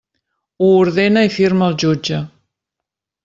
Ho 0.61 0.69
ordena 0.77 1.23
i 1.27 1.31
firma 1.37 1.69
el 1.73 1.77
jutge. 1.83 2.21